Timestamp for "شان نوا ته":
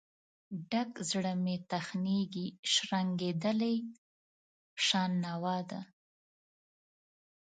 4.85-5.79